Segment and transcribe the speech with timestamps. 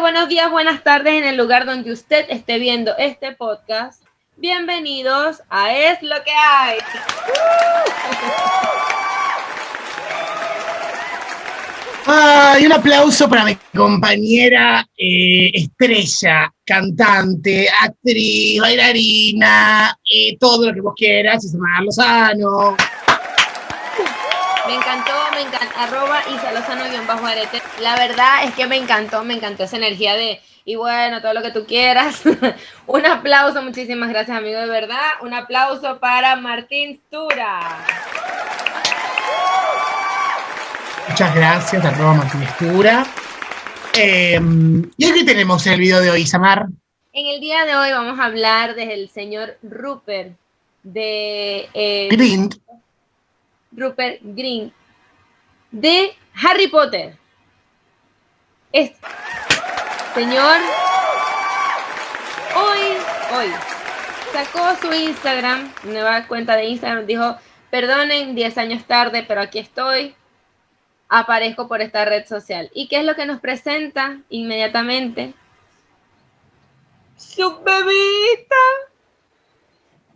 [0.00, 4.04] buenos días, buenas tardes en el lugar donde usted esté viendo este podcast.
[4.36, 6.78] Bienvenidos a Es lo que hay.
[12.10, 20.80] Ay, un aplauso para mi compañera eh, estrella, cantante, actriz, bailarina, eh, todo lo que
[20.80, 22.76] vos quieras, Isamar Lozano.
[24.68, 25.78] Me encantó, me encantó.
[25.78, 26.84] Arroba Isa Lozano
[27.26, 27.62] arete.
[27.80, 31.40] La verdad es que me encantó, me encantó esa energía de, y bueno, todo lo
[31.40, 32.20] que tú quieras.
[32.86, 35.22] un aplauso, muchísimas gracias, amigo, de verdad.
[35.22, 37.86] Un aplauso para Martín Stura.
[41.08, 43.06] Muchas gracias, arroba Martín Stura.
[43.94, 46.66] Em, ¿Y aquí tenemos el video de hoy, Samar?
[47.14, 50.36] En el día de hoy vamos a hablar del señor Rupert
[50.82, 51.70] de...
[51.72, 52.58] Eh,
[53.78, 54.72] Rupert Green
[55.70, 57.16] de Harry Potter.
[58.72, 58.98] Este
[60.14, 60.56] señor
[62.56, 62.80] hoy,
[63.36, 63.48] hoy,
[64.32, 67.38] sacó su Instagram, nueva cuenta de Instagram, dijo,
[67.70, 70.14] perdonen 10 años tarde, pero aquí estoy,
[71.08, 72.70] aparezco por esta red social.
[72.74, 75.34] ¿Y qué es lo que nos presenta inmediatamente?
[77.16, 78.56] Su bebita.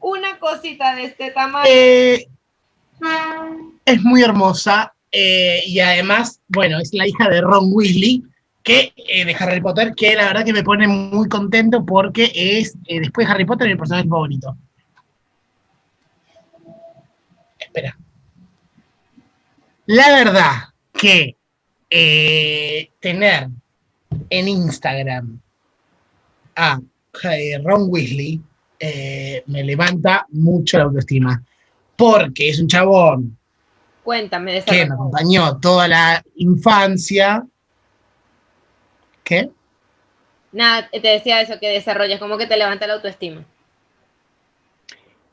[0.00, 1.66] Una cosita de este tamaño.
[1.68, 2.28] Eh,
[3.84, 8.22] es muy hermosa eh, y además, bueno, es la hija de Ron Weasley,
[8.62, 12.76] que, eh, de Harry Potter, que la verdad que me pone muy contento porque es,
[12.84, 14.56] después de Harry Potter, mi personaje favorito.
[17.58, 17.96] Espera.
[19.86, 20.52] La verdad
[20.92, 21.36] que
[23.00, 23.48] tener
[24.28, 25.40] en Instagram
[26.56, 26.80] a
[27.62, 28.40] Ron Weasley
[29.46, 31.42] me levanta mucho la autoestima
[31.96, 33.36] porque es un chabón
[34.06, 37.44] Cuéntame que me acompañó toda la infancia.
[39.24, 39.50] ¿Qué?
[40.52, 43.44] Nada, te decía eso, que desarrollas, como que te levanta la autoestima.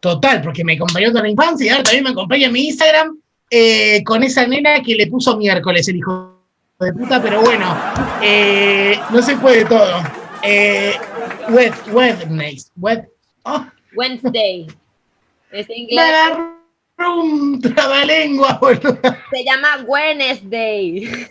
[0.00, 3.20] Total, porque me acompañó toda la infancia y ahora también me acompaña en mi Instagram
[3.50, 6.42] eh, con esa nena que le puso miércoles el hijo
[6.80, 7.72] de puta, pero bueno,
[8.20, 10.02] eh, no se puede todo.
[10.42, 10.92] Eh,
[11.48, 12.58] Wednesday.
[13.44, 13.64] Oh.
[13.94, 14.66] Wednesday.
[15.50, 15.96] Es inglés.
[15.96, 16.56] Me agarró
[17.22, 18.98] un trabalengua, boludo.
[19.30, 21.28] Se llama Wednesday.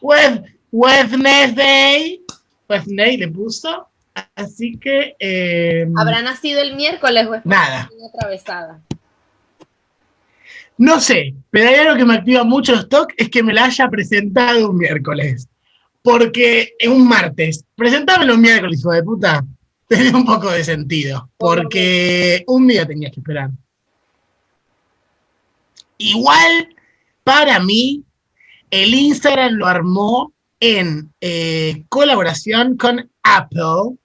[0.70, 2.20] Wednesday.
[2.68, 3.88] Wednesday le puso.
[4.34, 5.14] Así que.
[5.18, 7.90] Eh, ¿Habrá nacido el miércoles o es Nada.
[8.14, 8.80] atravesada?
[10.76, 13.88] No sé, pero hay algo que me activa mucho stock es que me la haya
[13.88, 15.48] presentado un miércoles.
[16.02, 17.64] Porque es un martes.
[17.74, 19.44] Presentámelo un miércoles, hijo de puta
[19.88, 23.50] tenía un poco de sentido, porque un día tenías que esperar.
[25.96, 26.76] Igual,
[27.24, 28.04] para mí,
[28.70, 33.96] el Instagram lo armó en eh, colaboración con Apple,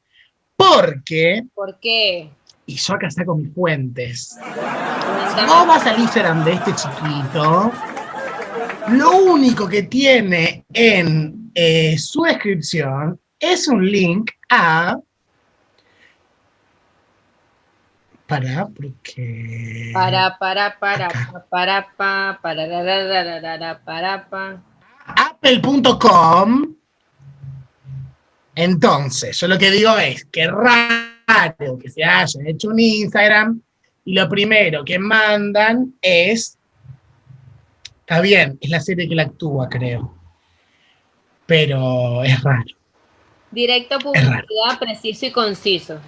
[0.55, 1.43] porque...
[1.53, 2.29] ¿Por qué?
[2.65, 4.37] Y yo acá saco mis fuentes.
[5.45, 7.71] No vas al Instagram de este chiquito.
[8.89, 14.97] Lo único que tiene en eh, su descripción es un link a
[18.39, 19.91] para, porque.
[19.93, 21.07] Para, para, para,
[21.49, 24.63] para, para, para, para, para,
[25.05, 26.75] Apple.com.
[28.55, 33.61] Entonces, yo lo que digo es que raro que se haya hecho un Instagram
[34.05, 36.57] y lo primero que mandan es.
[38.01, 40.17] Está bien, es la serie que la actúa, creo.
[41.45, 42.63] Pero es raro.
[43.49, 45.99] Directo, publicidad, preciso y conciso.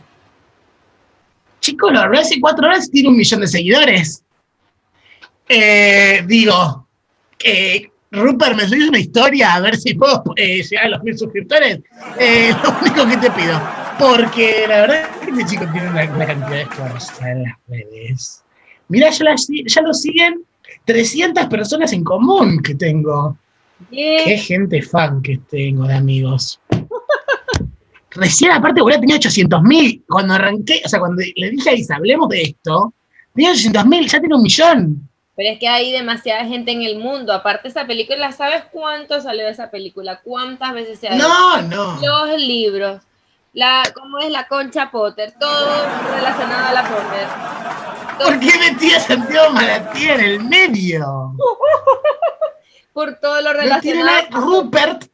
[1.66, 4.24] Chicos, lo verdad hace cuatro horas tiene un millón de seguidores.
[5.50, 6.88] Eh, digo,
[8.12, 11.80] Rupert, ¿me subís una historia a ver si puedo eh, llegar a los mil suscriptores?
[12.20, 13.60] Eh, lo único que te pido.
[13.98, 18.44] Porque la verdad es que este chico tiene una, cantidad de fuerza en las redes.
[18.88, 19.34] Mira, ya,
[19.66, 20.46] ya lo siguen
[20.86, 23.40] 300 personas en común que tengo.
[23.90, 26.60] Qué gente fan que tengo de amigos.
[28.16, 30.04] Recién, aparte, boludo, tenía 800 mil.
[30.08, 32.94] Cuando arranqué, o sea, cuando le dije a Isa, hablemos de esto,
[33.34, 35.10] tenía 800 mil, ya tiene un millón.
[35.36, 37.34] Pero es que hay demasiada gente en el mundo.
[37.34, 40.22] Aparte, esa película, ¿sabes cuánto salió de esa película?
[40.24, 42.00] ¿Cuántas veces se ha No, no.
[42.02, 43.02] Los libros,
[43.52, 45.34] la, ¿cómo es la concha Potter?
[45.38, 45.86] Todo
[46.16, 47.28] relacionado a la Potter.
[48.18, 51.34] ¿Por qué metía a Santiago Malatía en el medio?
[52.94, 54.30] Por todo lo relacionado.
[54.32, 55.06] No Rupert.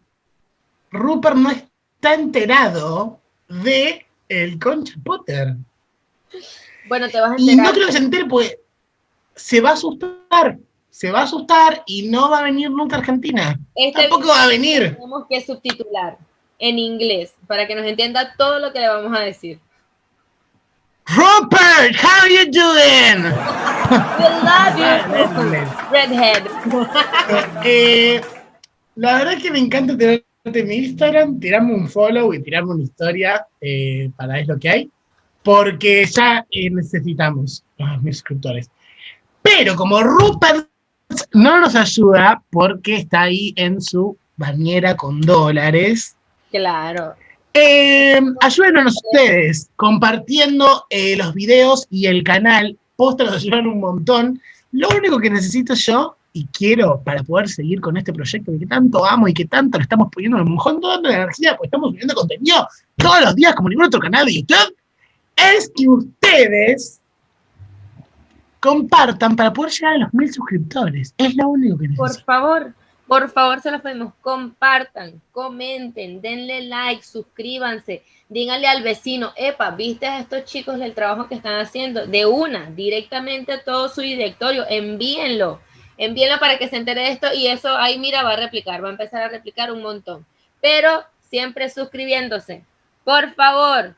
[0.91, 1.63] Rupert no es
[2.01, 5.55] está enterado de el Concha Potter.
[6.87, 7.53] Bueno, te vas a enterar.
[7.53, 8.59] Y no creo que se entere porque
[9.35, 10.57] se va a asustar.
[10.89, 13.59] Se va a asustar y no va a venir nunca a Argentina.
[13.75, 14.95] Este Tampoco va a venir.
[14.95, 16.17] Tenemos que subtitular.
[16.57, 19.59] en inglés para que nos entienda todo lo que le vamos a decir.
[21.05, 23.25] Rupert, how you doing?
[24.17, 24.91] We love you.
[25.91, 26.47] Redhead.
[27.63, 28.21] Eh,
[28.95, 32.73] la verdad es que me encanta tenerte en mi Instagram, tirarme un follow y tirarme
[32.73, 34.89] una historia eh, para es lo que hay,
[35.43, 38.69] porque ya eh, necesitamos a mis suscriptores.
[39.41, 40.67] Pero como Rupert
[41.33, 46.15] no nos ayuda porque está ahí en su bañera con dólares,
[46.51, 47.15] Claro.
[47.53, 52.77] eh, ayúdenos ustedes compartiendo eh, los videos y el canal.
[52.95, 54.41] Posta nos ayudan un montón.
[54.71, 59.05] Lo único que necesito yo y quiero para poder seguir con este proyecto que tanto
[59.05, 62.67] amo y que tanto le estamos poniendo un montón de energía, porque estamos subiendo contenido
[62.95, 64.75] todos los días como ningún otro canal de YouTube,
[65.35, 67.01] es que ustedes
[68.59, 71.13] compartan para poder llegar a los mil suscriptores.
[71.17, 72.25] Es lo único que Por necesito.
[72.25, 72.73] favor,
[73.07, 74.13] por favor, se los pedimos.
[74.21, 81.27] Compartan, comenten, denle like, suscríbanse, díganle al vecino, epa, ¿viste a estos chicos el trabajo
[81.27, 82.05] que están haciendo?
[82.07, 85.59] De una, directamente a todo su directorio, envíenlo,
[86.01, 88.89] envíenlo para que se entere de esto y eso ahí, mira, va a replicar, va
[88.89, 90.25] a empezar a replicar un montón.
[90.59, 92.63] Pero siempre suscribiéndose.
[93.03, 93.95] Por favor,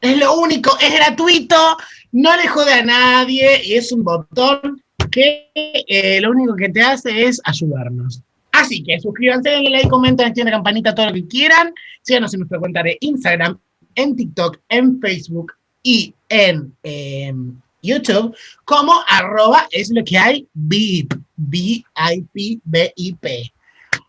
[0.00, 1.76] Es lo único, es gratuito,
[2.12, 6.82] no le jode a nadie y es un botón que eh, lo único que te
[6.82, 8.22] hace es ayudarnos.
[8.52, 11.72] Así que suscríbanse, denle like, comenten, activen la campanita, todo lo que quieran.
[12.02, 13.58] Síganos en nuestra cuenta de Instagram,
[13.94, 17.58] en TikTok, en Facebook y en em,
[17.88, 23.52] YouTube como arroba es lo que hay VIP, B-I-P, B-I-P.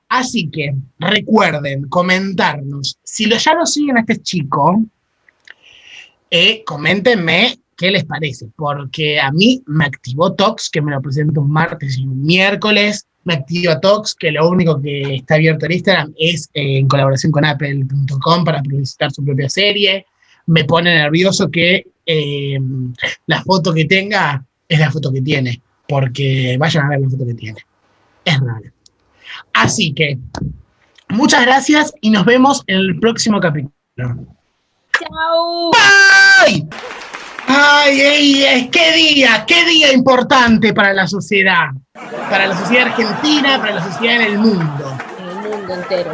[0.10, 2.98] Así que recuerden comentarnos.
[3.04, 4.82] Si lo, ya lo siguen a este chico,
[6.32, 11.42] eh, coméntenme qué les parece, porque a mí me activó Tox, que me lo presento
[11.42, 15.72] un martes y un miércoles, me activa Tox, que lo único que está abierto en
[15.74, 20.06] Instagram es eh, en colaboración con Apple.com para publicitar su propia serie,
[20.48, 22.60] me pone nervioso que eh,
[23.28, 27.24] la foto que tenga es la foto que tiene, porque vayan a ver la foto
[27.24, 27.64] que tiene,
[28.26, 28.74] es rara.
[29.54, 30.18] Así que,
[31.10, 33.72] muchas gracias y nos vemos en el próximo capítulo.
[33.96, 35.72] chao.
[36.40, 36.68] ¡Ay!
[37.46, 39.46] ¡Ay, ey, es qué día!
[39.46, 41.68] ¡Qué día importante para la sociedad!
[42.28, 44.98] Para la sociedad argentina, para la sociedad en el mundo.
[45.20, 46.12] En el mundo entero.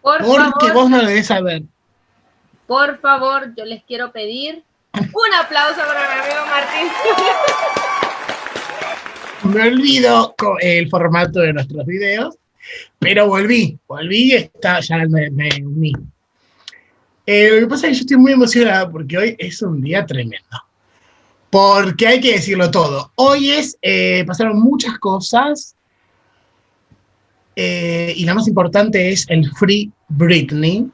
[0.00, 1.64] Por Porque favor, vos no lo debes saber.
[2.72, 4.64] Por favor, yo les quiero pedir
[4.94, 6.88] un aplauso para mi amigo Martín.
[9.52, 12.38] Me olvido el formato de nuestros videos,
[12.98, 15.92] pero volví, volví y está, ya me, me uní.
[17.26, 20.06] Eh, lo que pasa es que yo estoy muy emocionada porque hoy es un día
[20.06, 20.56] tremendo.
[21.50, 23.12] Porque hay que decirlo todo.
[23.16, 25.76] Hoy es, eh, pasaron muchas cosas
[27.54, 30.90] eh, y la más importante es el Free Britney.